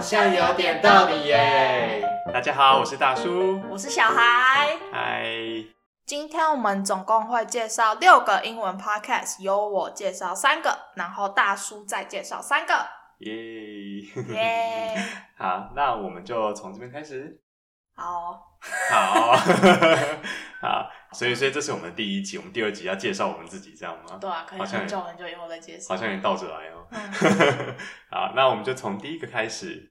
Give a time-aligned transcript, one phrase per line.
[0.00, 2.02] 像有点道理耶。
[2.32, 4.78] 大家好，我是大叔，我是小孩。
[4.90, 5.24] 嗨，
[6.06, 12.74] 今天我们总共会介绍六个英文 podcast，由我介绍三个，然后大叔再介绍三个。
[13.18, 14.00] 耶！
[14.30, 14.96] 耶！
[15.36, 17.38] 好，那我们就从这边开始。
[17.94, 18.56] 好，
[18.90, 19.32] 好，
[20.62, 24.18] 好，所以，所以这是我们第一集，我们第二集要介绍我们自己，这样吗？
[24.20, 25.94] 对啊，可以很久很久以后再介绍。
[25.94, 26.86] 好像也倒着来哦。
[26.90, 27.12] 嗯
[28.10, 29.90] 好，那我们就从第一个开始。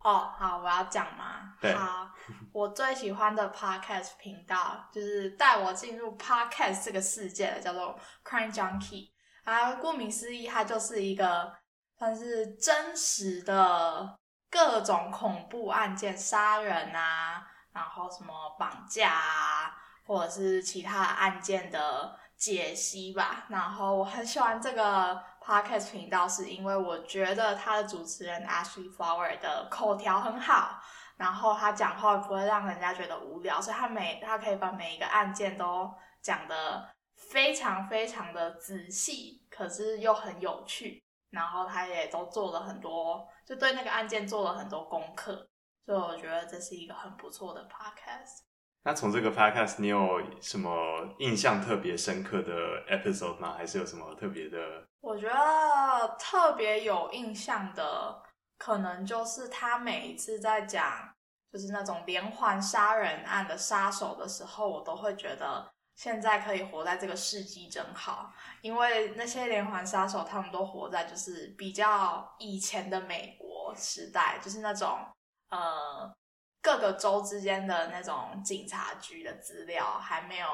[0.00, 1.54] 哦，好，我要讲吗。
[1.60, 2.08] 对好，
[2.52, 9.10] 我最喜欢的 podcast 频道就是带我进入 podcast 这个世界的，叫做 Crime Junkie。
[9.44, 11.52] 啊，顾名思义，它就是一个
[11.98, 14.16] 算是真实的
[14.50, 19.74] 各种恐怖案件，杀人啊，然后什么绑架啊，
[20.08, 23.44] 或者是其他案件的解析吧。
[23.50, 30.80] 然后我很喜欢这个 podcast 频道，是因为我觉得他的主持人 Ashley Flower 的口条很好，
[31.18, 41.04] 然后他讲话不会让人家觉得无聊，所以他每他可以把每一个案件都讲的非常非常的仔细，可是又很有趣。
[41.30, 45.46] 然后他也都做了很多，就对那个案件做了很多功课，
[45.84, 48.47] 所以我觉得这是一个很不错的 podcast。
[48.88, 50.70] 那从这个 podcast，你有什么
[51.18, 53.52] 印象特别深刻的 episode 吗？
[53.54, 54.58] 还是有什么特别的？
[55.02, 58.22] 我觉得特别有印象的，
[58.56, 61.06] 可能就是他每一次在讲
[61.52, 68.32] 就是那种连环杀人案的杀手的时候，我都会觉得现在可以活在这个世纪真好，
[68.62, 74.98] 因为那些连环杀手他们都活在就是比较以前的美国时代，就是那种
[75.50, 76.10] 呃
[76.68, 80.46] 各个州之间的那种警察局的资料还没有。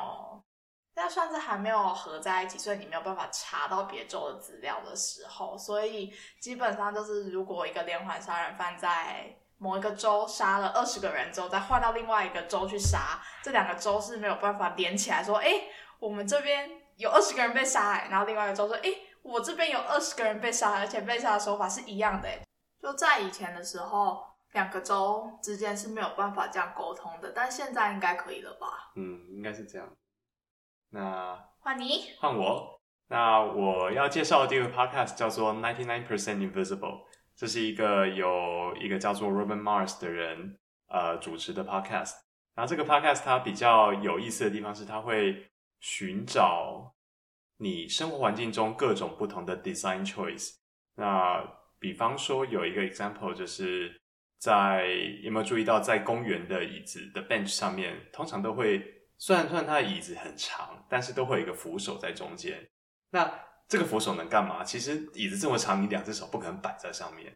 [0.96, 15.64] 那算是还没有合在一起，所以你没有办法查到别州的资料的时候，所以基本上就是，如果一个连环杀人犯在某一个州杀了二十个人之后，再换到另外一个州去杀，这两个州是没有办法连起来说，哎，
[15.98, 18.88] 我们这边有二十个人被杀，哎，然后另外一个州说，哎，
[19.22, 22.28] 我这边有二十个人被杀，而且被杀的手法是一样的，
[22.80, 28.92] 就在以前的时候，两个州之间是没有办法这样沟通的，但现在应该可以了吧？
[28.96, 29.86] 嗯，应该是这样。
[30.90, 32.12] 那换你。
[32.18, 32.80] 换我。
[33.08, 37.02] 那我要介绍的第一个 podcast 叫做 Ninety Nine Percent Invisible，
[37.36, 42.14] 这是一个由一个叫做 Robin Mars 的人呃主持的 podcast。
[42.54, 45.50] 然后这个 podcast 它比较有意思的地方是，它会
[45.80, 46.94] 寻找
[47.58, 50.54] 你生活环境中各种不同的 design choice。
[50.94, 51.44] 那
[51.80, 54.00] 比方说有一个 example 就是
[54.44, 54.86] 在
[55.22, 58.82] 有没有注意到，在公园的椅子的 bench 上面，通常都会。
[59.16, 62.68] 虽然虽然它的椅子很长，但是都会有一个扶手在中间。
[63.10, 63.32] 那
[63.66, 64.62] 这个扶手能干嘛？
[64.62, 67.34] 其实椅子这么长，你两只手不可能摆在上面，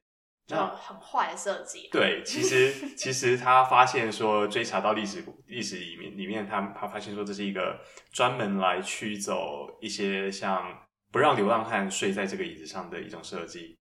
[0.49, 1.89] 那很坏的设计。
[1.91, 7.81] 对，其实其实他发现说，追查到历史历史里面里面，他他发现说这是一个
[8.13, 13.79] 专门来驱走一些像不让流浪汉睡在这个椅子上的一种设计。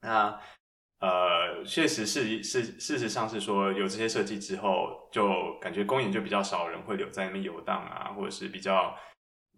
[0.00, 0.40] 那
[0.98, 8.96] 呃，确实是是，事实上是说有这些设计之后，就感觉公园就比较少人会留在那边游荡啊，或者是比较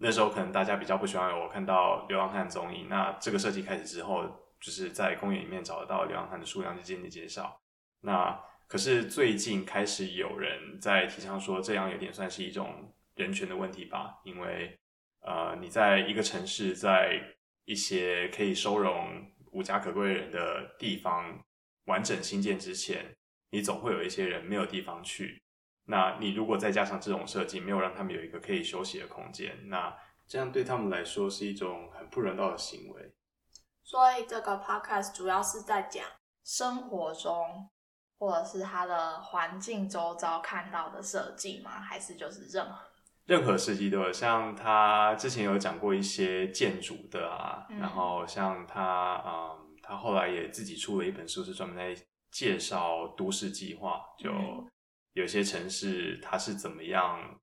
[0.01, 2.89] 那时候可能大家比较不喜欢我看到流浪汉踪影。
[2.89, 4.25] 那这个设计开始之后，
[4.61, 7.61] 就是在公园里面找得到流浪汉的数量就渐渐减少。
[8.01, 14.19] 那可是最近开始有人在提倡说，这样有点算是一种人权的问题吧？
[14.25, 14.77] 因为
[15.21, 17.17] 呃，你在一个城市，在
[17.65, 19.25] 一些可以收容。
[19.53, 21.45] 无家可归人的地方
[21.85, 23.17] 完整新建之前，
[23.51, 25.43] 你总会有一些人没有地方去。
[25.85, 33.15] 那你如果再加上这种设计，没有让他们有一个可以休息的空间，那这样对他们来说是一种很不人道的行为。
[33.83, 36.05] 所以这个 podcast 主要是在讲
[36.45, 37.71] 生活中
[38.19, 41.81] 或者是他的环境周遭看到的设计吗？
[41.81, 42.88] 还是就是任何
[43.29, 44.11] 任何设计都有？
[44.11, 54.31] 像他之前有讲过一些建筑的啊，然后像他嗯，他后来也自己出了一本书，是专门在介绍都市计划，就
[55.13, 57.39] 有些城市它是怎么样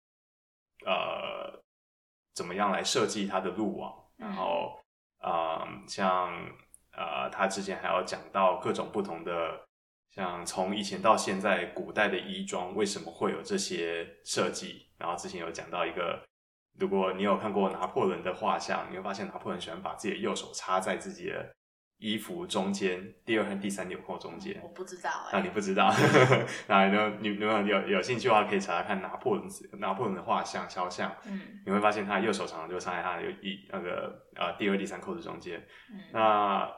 [0.88, 1.64] 呃
[2.34, 4.80] 怎么样来设计它的路网，然后
[5.24, 6.34] 嗯，像
[6.94, 9.62] 呃他之前还要讲到各种不同的。
[10.12, 14.85] 像从以前到现在，古代的衣装为什么会有这些设计？
[14.98, 16.24] 然后之前有讲到一个，
[16.80, 21.56] 如果你有看过拿破仑的画像，你会发现拿破仑喜欢把自己的右手插在自己的
[21.98, 24.60] 衣服中间，第二和第三纽扣中间。
[24.62, 25.94] 我不知道，那你不知道？
[26.68, 26.88] 那
[27.20, 29.48] 你如果有有兴趣的话，可以查查看拿破仑
[29.80, 31.16] 拿破仑的画像肖像。
[31.26, 35.60] 嗯，你会发现他右手常常就插在他的一那个呃第二、第三扣子中间。
[35.92, 36.70] 嗯，那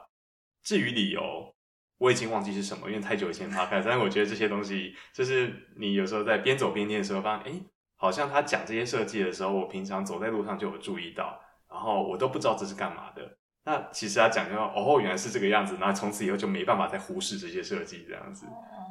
[0.62, 1.54] 至于理由。
[2.00, 3.82] 我已经忘记是什么，因为太久以前 podcast。
[3.84, 7.60] 但是我觉得这些东西，就是你有时候在边走边念的时候，发现哎，
[7.98, 13.36] 好像他讲这些设计的时候，我平常走在路上就有注意到，然后我都不知道这是干嘛的。
[13.64, 18.46] 那其实他讲就哦，原来是这个样子，那从此以后就没办法再忽视这些设计这样子。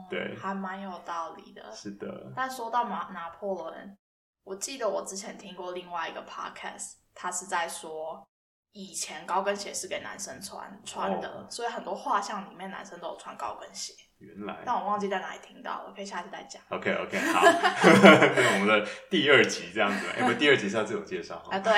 [0.08, 1.72] 对，还蛮有道理的。
[1.72, 2.32] 是的。
[2.36, 3.98] 但说到拿拿破仑，
[4.44, 8.28] 我记得我之前听过另外一个 podcast，他是在说
[8.74, 13.94] 以前高跟鞋是给男生穿穿的，所以很多画像里面男生都有穿高跟鞋。
[14.20, 14.64] 原来。
[14.66, 16.62] 但我忘记在哪里听到了，可以下次再讲。
[16.70, 21.74] OK OK，好， 我们的第二集这样子，哎，不，第二集是要自我介绍 啊，对，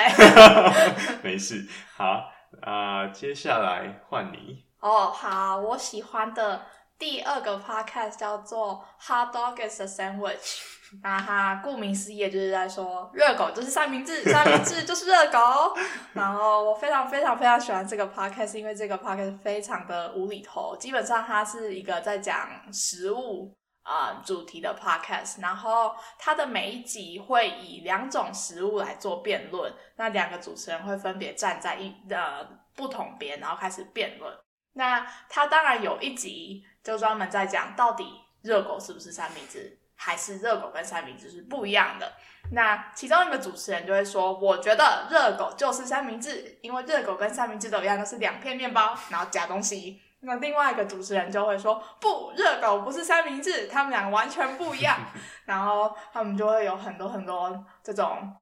[1.22, 1.66] 没事，
[1.96, 2.32] 好。
[2.62, 5.06] 啊，接下来换你哦。
[5.12, 6.66] 好，我喜欢的
[7.00, 10.36] 第二个 podcast 叫做《Hot Dog is a Sandwich
[11.02, 15.74] 》，那它顾名思义就是在说热狗就是三明治， 三明治就是热狗。
[16.12, 23.56] 然后我非常非常非常喜欢这个 podcast，因为这个 podcast 非常的无厘头，基本上它是一个在讲食物。
[23.82, 34.32] 啊，主题的 podcast，然后它的每一集会以两种食物来做辩论，那两个主持人会分别站在一呃不同边，然后开始辩论。
[34.74, 42.12] 那它当然有一集就专门在讲到底热狗是不是三明治，还是热狗跟三明治是不一样的。
[42.52, 50.00] 那其中一个主持人就会说，我觉得热狗就是三明治，因为热狗跟三明治都一样，都是两片面包，然后夹东西。
[50.20, 54.98] 那另外一个主持人就会说：“不，热狗不是三明治，他们两个完全不一样。
[55.44, 58.34] ”然后他们就会有很多很多这种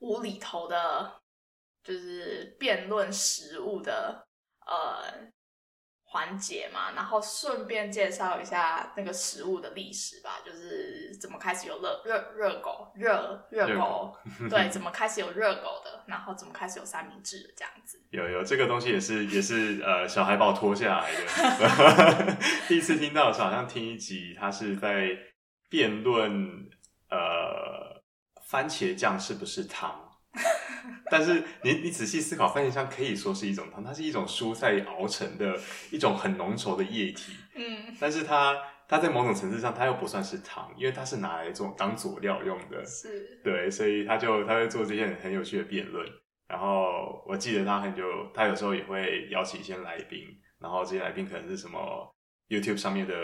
[0.00, 1.20] 无厘头的，
[1.82, 4.26] 就是辩论食物的
[4.66, 5.31] 呃。
[6.12, 14.14] 环节嘛，然后顺便介绍一下那个食物的历史吧，就是怎么开始有热热热狗热热狗，
[14.50, 17.98] 对，怎么开始有热狗的，然后怎么开始有三明治的这样子。
[18.10, 22.36] 有有这个东西也是也是呃小孩把我拖下来的，
[22.68, 25.16] 第一次听到的时候好像听一集，他是在
[25.70, 26.68] 辩论
[27.08, 28.02] 呃
[28.44, 30.01] 番茄酱是不是汤。
[31.12, 35.60] 但是你你仔细思考，番茄酱可以说是一种汤，它是一种蔬菜熬成的
[35.90, 37.34] 一种很浓稠的液体。
[37.54, 42.82] 嗯，但是它它在某种层次上，它又不算是汤，因为它是拿来做当佐料用的。
[42.86, 46.08] 是，对，所以他就他会做这些很有趣的辩论。
[46.48, 50.26] 然后我记得他很久，他有时候也会邀请一些来宾，
[50.58, 52.10] 然后这些来宾可能是什么
[52.48, 53.14] YouTube 上面的，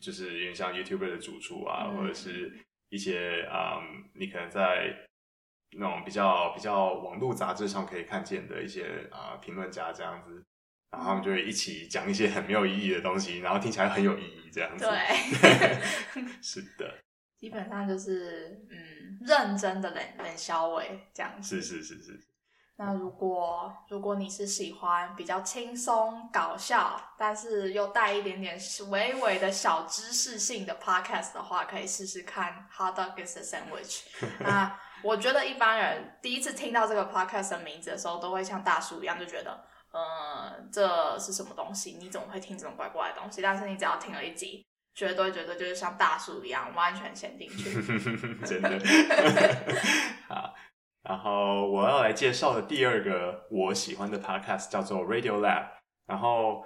[0.00, 2.52] 就是有点像 YouTuber 的主厨啊，或者是
[2.88, 3.78] 一些啊，
[4.18, 5.06] 你可能在。
[5.72, 10.44] 那种比较比较网络杂志上可以看见的一些啊评论家这样子，
[10.90, 14.84] 然后他们就会一起讲一些很没有意义的东西，然后听起来很有意义这样子。
[14.84, 16.94] 对， 是的。
[17.36, 21.60] 基本上就是嗯，认真的冷冷消委这样子。
[21.60, 22.20] 是是是是。
[22.78, 28.58] 那如果如果你是喜欢比较轻松搞笑，但是又带一点点
[28.88, 34.02] 微微的小知识性的 podcast 的话，可以试试看《Hot Dog is a Sandwich
[34.40, 34.78] 》那。
[35.00, 41.92] 我觉得一般人第一次听到这个 podcast 的名字的时候，都会像大叔一样，就觉得，呃，这是什么东西？
[42.00, 43.40] 你怎么会听这种怪怪的东西？
[43.40, 44.66] 但是你只要听了一集，
[44.96, 47.80] 绝对觉得就是像大叔一样，完全陷进去。
[48.44, 48.70] 真的。
[50.28, 50.52] 好，
[51.02, 55.68] 然后我要来介绍的第二个我喜欢的 podcast 叫做 Radio Lab。
[56.06, 56.64] 然后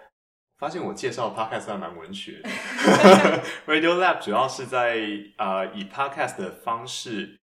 [0.58, 2.48] 发现我介绍的 podcast 还蛮文学的。
[3.66, 5.00] Radio Lab 主要是在
[5.38, 7.38] 呃以 podcast 的方式。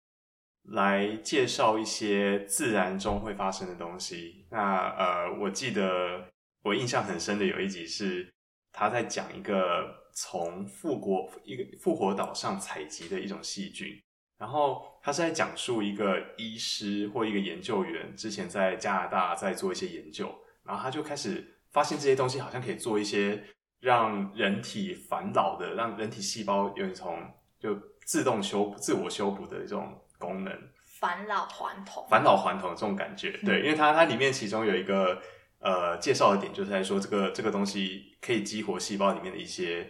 [0.71, 4.47] 来介绍一些自然中会发生的东西。
[4.51, 6.31] 那呃，我记得
[6.63, 8.31] 我印象很深的有一集是
[8.71, 13.99] 他在讲一个从复活一个复活岛上采集的一种细菌，
[14.39, 23.43] 然后他是在讲述一个医师或一个研究员之前在加拿大在做一些研究，然后他就开始发现这些东西好像可以做一些
[23.81, 27.19] 让人体返老的，让人体细胞有一种
[27.59, 30.01] 就自动修自我修补的一种。
[30.19, 30.53] 功能
[30.99, 35.23] 返老还童，返老还童的这种感觉，对，因为它它里面其中有一个
[35.61, 39.89] 呃介绍的点，就是在说这个这个东西可以激活细胞里面的一些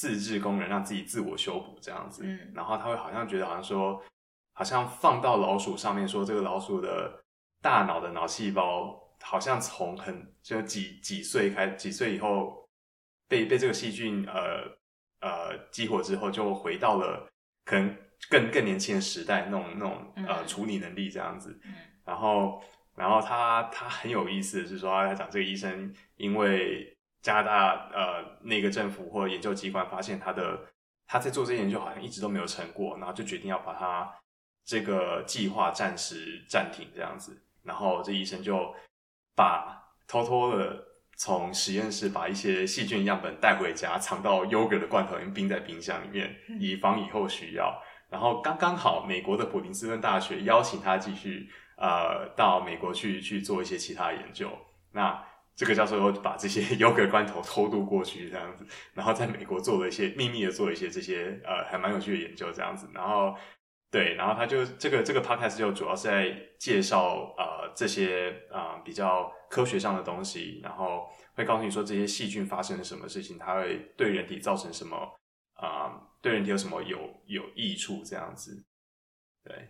[0.00, 2.22] 自制功能，让自己自我修补这样子。
[2.24, 4.02] 嗯，然后他会好像觉得好像说，
[4.54, 7.22] 好像放到老鼠上面说，这个老鼠的
[7.60, 12.66] 大脑的脑细胞好像从很就几几岁开几岁以后
[13.28, 14.64] 被被这个细菌呃
[15.20, 17.28] 呃激活之后，就回到了
[17.66, 17.94] 可能。
[18.28, 21.58] 更更年轻的时代，那种那种呃处理能力这样子，
[22.04, 22.62] 然后
[22.94, 30.60] 然后他他很有意思的是说，他讲这个医生因为加拿大呃那个政府或研究机关发现他的
[31.06, 34.10] 他在做这些研究好像一直都没有成果，然后就决定要把他
[34.64, 38.74] 这个计划暂时暂停这样子，然后这医生就
[39.34, 40.84] 把偷偷的
[41.16, 47.82] 从实验室把一些细菌样本带回家，藏到 yogurt 的罐头里面，冰在冰箱里面，以防以后需要。
[48.08, 54.50] 然后刚刚好，美国的普林斯顿大学邀请他继续呃到美国去去做一些其他研究。
[54.92, 55.22] 那
[55.60, 58.64] 这个教授又把这些 yogurt 罐头偷渡过去，这样子，
[58.94, 62.88] 然后在美国做了一些秘密的做了一些这些呃还蛮有趣的研究，这样子。
[62.94, 63.36] 然后
[63.90, 74.96] 对，然后他就这个这个 podcast 就主要是在介绍呃这些啊比较科学上的东西，然后会告诉你说这些细菌发生了什么事情，它会对人体造成什么
[75.52, 76.06] 啊。
[76.22, 78.02] 对人体有什么有有益处？
[78.02, 78.64] 这样子，
[79.44, 79.68] 对。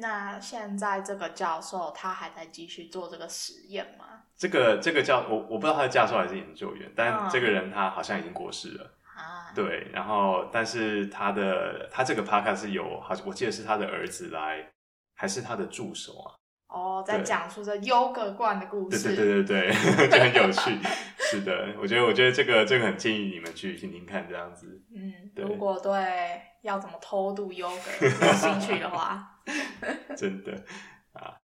[0.00, 4.04] 那现在这个教授他还在继续做这个实验吗？
[4.36, 9.50] 这个这个教我我不知道他是教授还是研究员，但这个人他好像已经过世了啊。
[9.54, 14.70] 对，然后但是他的他这个 podcast 是有好，我记得是他的儿子来，
[15.16, 16.34] 还是他的助手啊？
[16.68, 19.08] 哦，在讲述着优格罐的故事。
[19.08, 20.78] 对对对对对， 就很有趣。
[21.18, 24.80] 是的，我觉得我觉得这个这个很建议你们去听听看，这样子。
[24.94, 29.37] 嗯，如果对要怎么偷渡优格 有兴趣的话，
[30.16, 30.52] 真的
[31.12, 31.36] 啊。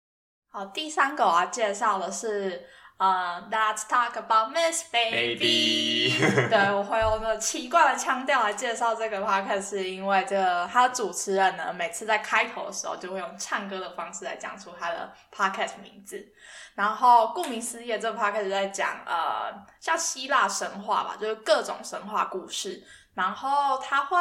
[0.49, 2.67] 好，第三个我要介绍的是。
[2.95, 6.13] 呃，Let's talk about Miss Baby。
[6.47, 16.23] 对我会用那奇怪的腔调来介绍这个 podcast，是因为这个他主持人呢，每次在开头的时候就会用唱歌的方式来讲出他的 podcast 名字。
[16.75, 22.81] 然后顾名思义，这个 podcast 在讲呃，像希腊神话吧，就是各种神话故事。
[23.15, 24.17] 然后他会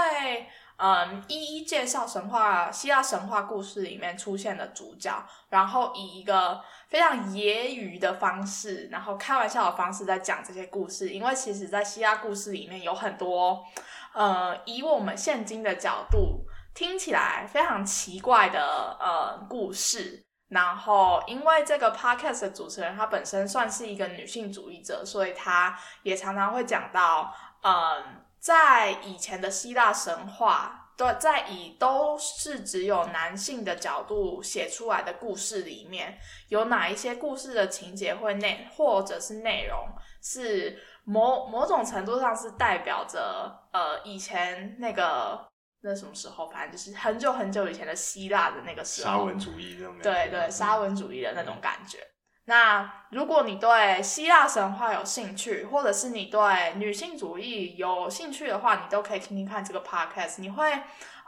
[0.76, 6.60] 嗯，一一介绍神话希腊神话故事里面出现的主角，然后以一个。
[6.88, 13.64] 非常揶揄的方式，然后开玩笑的方式在讲这些故事，因为其实，在希腊故事里面有很多，
[14.12, 20.22] 呃，以我们现今的角度听起来非常奇怪的呃故事。
[20.48, 30.80] 然后，因为这个 podcast 的主持人她本身算是一个女性主义者，所以她也常常会讲到，嗯，在以前的希腊神话。
[30.94, 36.18] 对，在以都是只有男性的角度写出来的故事里面，
[36.48, 39.88] 有哪一些故事的情节会内或者是内容
[40.22, 45.48] 是某某种程度上是代表着呃以前那个
[45.80, 52.06] 那什么时候，反正就是很久很久以前的希腊的那个时候，沙文主义那种对对沙文主义的那种感觉。
[52.46, 60.40] 那如果你对希腊神话有兴趣，或者是你对女性主义有兴趣的话，你都可以听听看这个 podcast。
[60.40, 60.68] 你会，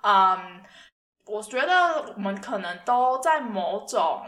[0.02, 0.61] 嗯，
[1.26, 4.26] 我觉得我们可能都在某种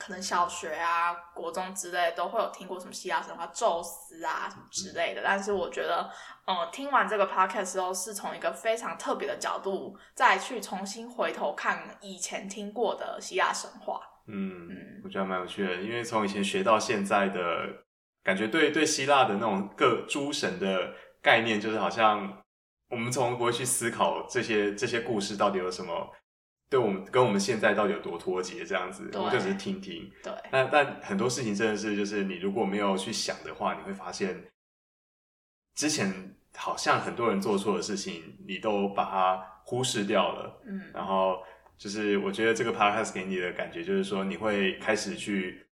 [0.00, 5.22] 可能小学啊、国中之类都会有听过什么希腊神话、宙斯啊什么之类的。
[5.24, 6.10] 但是我觉得，
[6.48, 14.00] 嗯，听完这个 podcast 之后，是从一个非常特别的角度再去重新回头看以前听过的希腊神话。
[14.28, 14.68] 嗯，
[15.04, 17.84] 我觉得蛮有趣的，因为从以前学到现在的
[18.24, 22.42] 感觉，对对希腊的那种各诸神的概念，就是好像
[22.90, 26.12] 我们从不会去思考这些这些故事到底有什么，
[26.68, 30.10] 对我们跟我们现在到底有多脱节这样子，我们就只是听听。
[30.24, 34.44] 对，但但很多事情真的是，就是你如果没有去想的话，你会发现
[35.76, 40.62] 之前好像很多人做错的事情，你都把它忽视掉了。
[40.66, 41.44] 嗯，然后。
[41.78, 45.66] 就是我觉得这个 podcast 给你的感觉，就是说你会开始去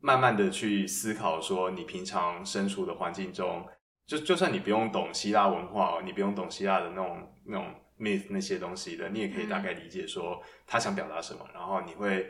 [0.00, 3.66] 慢慢的去思考，说你平常身处的环境中，
[4.06, 11.48] 就就算你不用懂希腊文化，你不用懂希腊的那种那种 myth 那些东西的，你也可以大概理解说他想表达什么。
[11.54, 12.26] 然后你会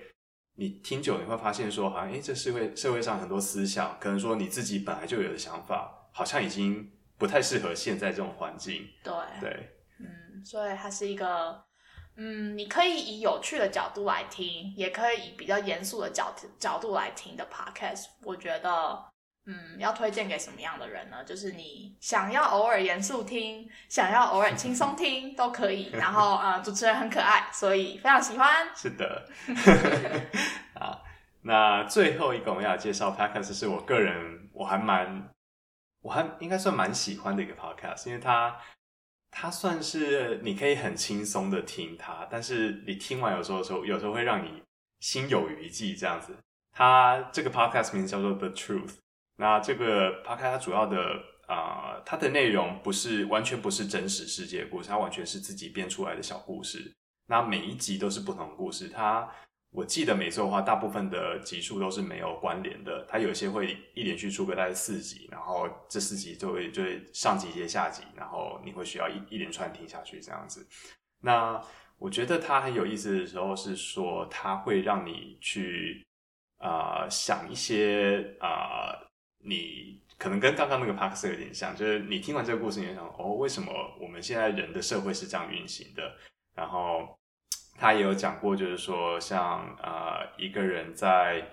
[0.54, 8.87] 你听久，你会发现说，好像诶，这社会社会上很多思想，可能说你自己本来就有的想法，好像已经不太适合现在这种环境。
[9.02, 9.50] 对对，
[9.99, 11.65] 嗯，所以它是一个。
[12.18, 18.06] 嗯，你可以以有趣的角度来听，也可以以比较严肃的角角度来听的 podcast。
[18.23, 19.04] 我觉得，
[19.44, 21.23] 嗯，要推荐给什么样的人呢？
[21.25, 25.90] 就是你想要偶尔严肃听，想要偶尔轻松听都可以。
[25.92, 28.66] 然后，呃，主持人很可爱，所以非常喜欢。
[28.75, 29.28] 是的，
[30.75, 31.02] 啊，
[31.42, 35.28] 那最后一个我们要介绍 podcast 是我个人我还蛮，
[36.00, 38.58] 我还应该算蛮喜欢的一个 podcast，因为它。
[39.38, 44.62] 它算是你可以很轻松的听它，但是你听完有时候时候，有时候会让你
[45.00, 46.35] 心有余悸这样子。
[46.73, 48.95] 它这个 podcast 名字叫做 The Truth。
[49.37, 56.95] 那这个 podcast 它主要的啊，它的内容不是完全不是真实世界故事，它完全是自己编出来的小故事。
[57.26, 59.31] 那每一集都是不同的故事，它。
[59.76, 63.04] 我记得没错的话，大部分的集数都是没有关联的。
[63.06, 70.66] 它有些会一连续出个大概四集，然后这四集就会就会上集接下集，然后你会需要一一连串听下去这样子。
[71.21, 71.62] 那
[71.99, 76.02] 我觉得它很有意思的时候是说，它会让你去
[76.56, 78.97] 啊想一些啊
[79.45, 86.16] 你可能跟刚刚那个帕克斯有点像，就是你听完这个故事，你就想哦，为什么我们现在人的社会是这样运行的？
[86.54, 87.14] 然后
[87.78, 91.47] 他也有讲过，就是说像呃一个人在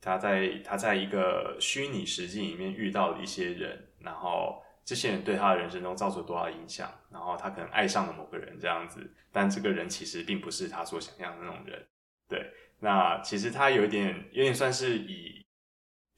[0.00, 11.86] 他在他在一个虚拟实境里面遇到了一些人，然后这些人对他的人生中造成多少影响，然后他可能爱上了某个人这样子，但这个人其实并不是他所想象的那种人。
[12.28, 15.44] 对，那其实他有点有点算是以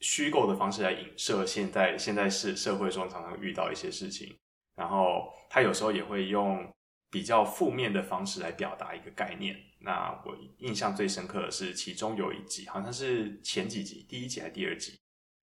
[0.01, 4.37] 虚构的方式来影射现在现在是社会中常常遇到一些事情，
[4.75, 6.69] 然后他有时候也会用。
[7.11, 9.55] 比较负面的方式来表达一个概念。
[9.79, 14.97] 那我印象最深刻的是，其中有一集，好像是前几集，第一集还是第二集，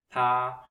[0.08, 0.64] 他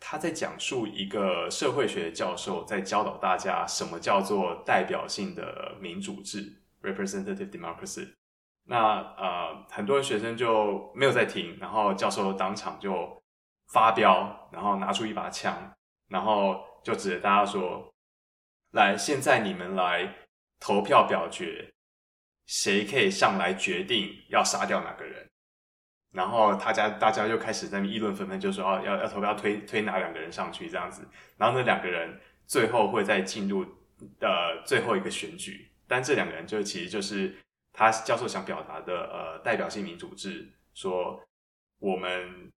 [0.00, 8.12] 他在讲述一个社会学教授在教导大家什么叫做代表性的民主制 （representative democracy）。
[8.64, 13.22] 那呃，很多学生就没有在听，然后教授当场就
[13.72, 15.72] 发飙，然后拿出一把枪，
[16.08, 17.88] 然后就指着大家说。
[18.72, 20.14] 来，现在你们来
[20.60, 21.72] 投票表决，
[22.46, 25.30] 谁可以上来决定要杀掉哪个人？
[26.12, 31.06] 然后大家大家就开始在议论纷纷，就说哦，要要投票推推哪两个人上去这样子。
[31.36, 33.64] 然后那两个人最后会再进入
[34.20, 37.34] 呃最后一个选举，但这两个人就其实就是
[37.72, 41.22] 他教授想表达的呃代表性民主制，说
[41.78, 42.50] 我们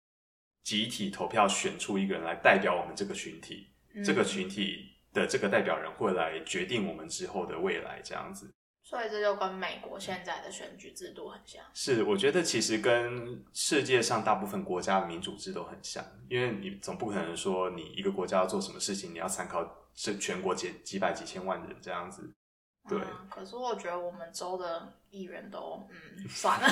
[0.64, 3.72] 集体投票选出一个人来代表我们这个群体，
[4.04, 4.99] 这个群体。
[5.14, 8.50] 的这个代表人会来决定我们之后的未来，这样子。
[8.82, 11.64] 所以这就跟美国现在的选举制度很像。
[11.76, 19.64] 是，我觉得其实跟世界上大部分国家的民主制都很像，因为你总不可能说你一个国家要做什么事情，你要参考
[19.94, 22.34] 是全国几几百几千万人这样子。
[22.88, 23.00] 对。
[23.30, 26.68] 可是我觉得我们州的议员都，嗯， 算了。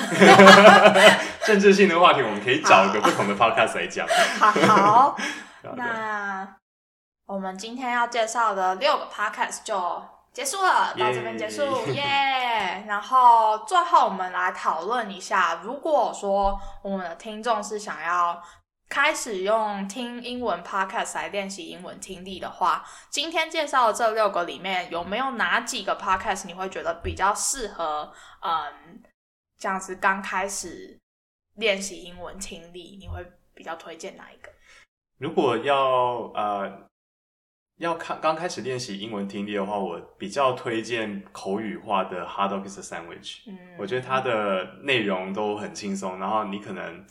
[1.46, 4.08] 政治性的话题，我们可以找一个不同的 podcast 来讲。
[4.66, 5.16] 好，
[5.76, 6.56] 那。
[7.28, 11.62] 我们今天要介绍的六个 podcast 就结束了，到这边结束，
[11.92, 12.82] 耶！
[12.88, 18.42] 然后最后我们来讨论一下，如果说我们的听众是想要
[18.88, 28.10] 开始用听英文 podcast 来练习英文听力的话，今天介绍的这六个里面有没有哪几个 podcast 你会觉得比较适合？
[28.40, 29.02] 嗯，
[29.58, 30.98] 这样子刚开始
[31.56, 33.22] 练习英文听力，你会
[33.54, 34.50] 比较推荐哪一个？
[35.18, 35.76] 如果要
[36.34, 36.88] 呃。
[37.78, 43.38] 要看刚开始练习英文听力的话，我比较推荐口语化的 Hard Dog is a Sandwich。
[43.48, 47.04] 嗯，我觉得它的内容都很轻松，然后你可能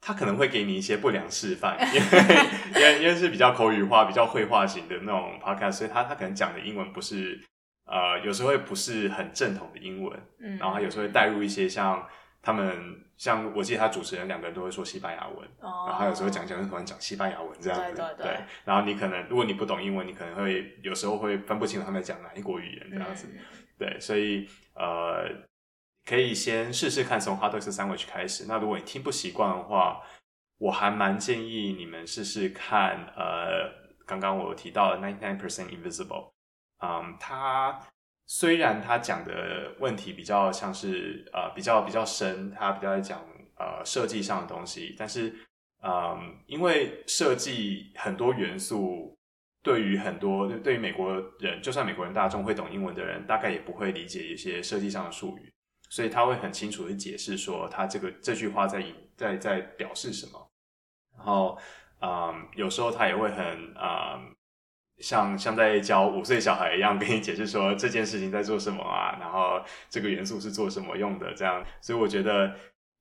[0.00, 2.36] 他可能会给你一些不良示范， 因为
[2.74, 7.38] 因为因为是比较口语化、比较绘画型的那种 podcast，所以他他可能讲的英文不是
[7.84, 12.06] 呃有时候会不是很正统的英文，嗯，然后它有时候会带入一些像。
[12.40, 18.38] 他们像我记得他主持人两个人都会说西班牙文，然后他有时候讲讲就突然讲西班牙文这样子，对。
[18.64, 23.28] 然后你可能如果你不懂英文，你可能会有时候会分不清楚他们在讲哪一国语言这样子，
[23.76, 23.98] 对。
[24.00, 25.28] 所以呃，
[26.04, 28.46] 可以先试试看从 Hard Dog Sandwich 开始。
[28.46, 30.00] 那如果你听不习惯的话，
[30.58, 33.68] 我还蛮建议你们试试看呃，
[34.06, 36.30] 刚刚我提到的 Ninety Nine Percent Invisible，
[36.80, 37.80] 嗯，他。
[38.30, 43.18] 虽然他讲的问题比较像是呃比较比较深，他比较在讲
[43.56, 45.34] 呃设计上的东西，但是
[45.82, 49.16] 嗯，因为设计很多元素，
[49.62, 55.50] 对于很多对于美国人，就算美国人大众会懂英文的人，大概也不会理解一些设计上的术语，
[55.88, 58.84] 所以他会很清楚的解释说他这个这句话在
[59.16, 60.50] 在在表示什么，
[61.16, 61.58] 然后
[62.02, 64.20] 嗯，有时候他也会很啊。
[65.00, 71.64] 像像在教五岁小孩一样，跟你解释说这件事情在做什么啊，然后这个元素是做什么用的，这样。
[71.80, 72.54] 所以我觉得，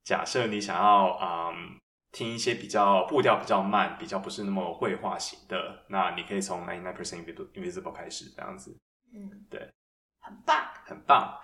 [0.04, 1.80] 假设你想要嗯
[2.12, 8.78] 听一些比较步调比较慢、比较不是那么绘画型的，那你可以从 Ninety Nine Percent Invisible 开始，这样子。
[9.14, 9.60] 嗯，对，
[10.20, 11.40] 很棒，很棒，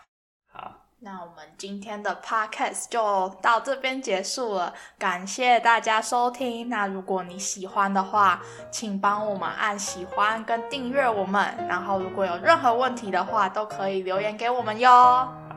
[0.47, 0.82] 好。
[1.05, 6.69] 那我们今天的 podcast 就到这边结束了，感谢大家收听。
[6.69, 8.39] 那如果你喜欢的话，
[8.71, 11.53] 请帮我们按喜欢跟订阅我们。
[11.67, 14.89] 然后如果有任何问题的话，都可以留言给我们哟。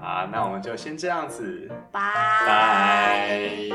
[0.03, 2.01] 好，那我们就先这样子，拜
[2.45, 3.69] 拜。